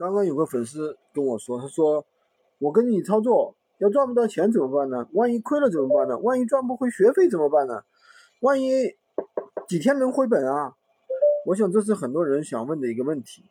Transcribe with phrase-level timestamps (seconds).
[0.00, 2.06] 刚刚有个粉丝跟我说，他说
[2.58, 5.06] 我跟你操作要赚不到钱怎么办呢？
[5.12, 6.16] 万一亏了怎么办呢？
[6.20, 7.82] 万一赚不回学费怎么办呢？
[8.40, 8.96] 万一
[9.68, 10.74] 几天能回本啊？
[11.44, 13.44] 我想这是很多人想问的一个问题，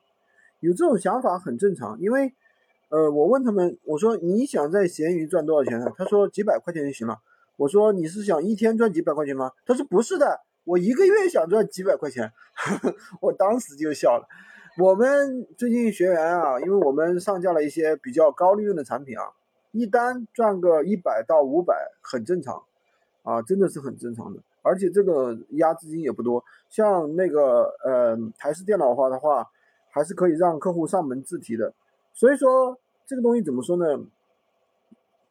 [0.60, 2.34] 有这种想法很正常，因为
[2.90, 5.86] 呃，我问他们，我说你想在闲鱼赚多少钱呢？
[5.96, 7.20] 他说几百块钱就行了。
[7.58, 9.52] 我说你是想一天赚几百块钱吗？
[9.68, 10.42] 他说不是的。
[10.64, 12.34] 我一个月想赚几百块钱，
[13.22, 14.28] 我当时就笑了。
[14.80, 19.26] 我们最近学员啊，因为我们上架了一些比较高利润的产品啊，
[19.74, 22.64] 一单赚个一百到五百很正常，
[23.24, 24.40] 啊，真的是很正常的。
[24.62, 29.46] 而且这个压资金也不多，像那个呃台式电脑的话的话，
[29.90, 31.74] 还是可以让客户上门自提的。
[32.14, 33.86] 所以说这个东西怎么说呢？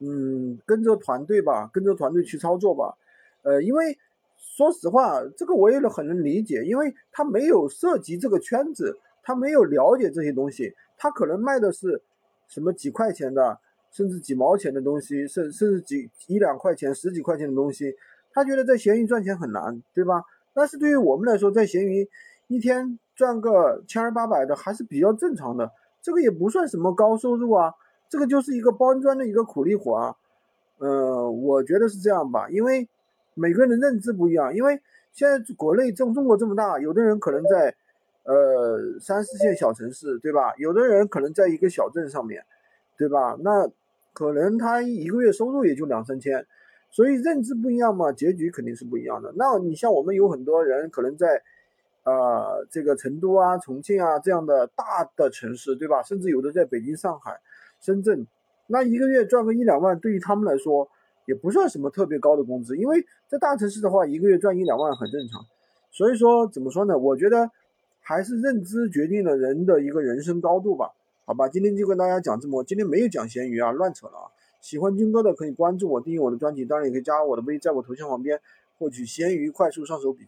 [0.01, 2.99] 嗯，跟着团队吧，跟着团队去操作吧，
[3.45, 3.97] 呃，因为。
[4.41, 8.97] 说实话，这个我也很能理解，因为他没有涉及这个圈子，
[9.29, 12.01] 他没有了解这些东西，他可能卖的是
[12.47, 13.59] 什么几块钱的，
[13.91, 17.95] 甚至几毛钱的东西，甚甚至几一两块钱、十几块钱的东西，
[18.33, 20.25] 他觉得在闲鱼赚钱很难，对吧？
[20.55, 22.09] 但是对于我们来说，在闲鱼
[22.47, 25.71] 一天赚个千儿八百的还是比较正常的，
[26.01, 27.75] 这个也不算什么高收入啊，
[28.09, 30.17] 这个就是一个搬砖的一个苦力活啊，
[30.79, 32.89] 嗯，我觉得是这样吧，因为。
[33.41, 34.83] 每个人的认知不一样，因为
[35.13, 37.73] 现在国内中中国这么大，有的人可能在，
[38.33, 40.55] 呃三四线小城市，对吧？
[40.59, 42.45] 有的人可能在一个小镇上面，
[42.99, 43.37] 对吧？
[43.41, 43.67] 那
[44.13, 46.47] 可能他一个月收入也就两三千，
[46.91, 49.33] 所以认知不一样嘛，结局肯定是不一样的。
[49.35, 51.43] 那你像我们有很多人可能在，
[52.05, 56.03] 呃这个成都啊、重庆啊这样的大的城市，对吧？
[56.03, 57.41] 甚至有的在北京、上海、
[57.81, 58.27] 深圳，
[58.67, 60.89] 那一个月赚个一两万，对于他们来说。
[61.29, 65.45] 也不算什么特别高的工资，因为在大城市的话，一个月赚一两万很正常。
[65.91, 66.97] 所以说，怎么说呢？
[66.97, 67.51] 我觉得
[68.09, 70.95] 还是认知决定了人的一个人生高度吧。
[71.27, 74.33] 好吧，今天就跟大家讲这么多，今天没有讲闲鱼啊，乱扯了啊。
[74.63, 78.41] 喜欢军哥的可以关注我，订阅我的专辑，当然也可以加我的微，在我头像旁边
[78.79, 80.17] 获取闲鱼快速上手笔。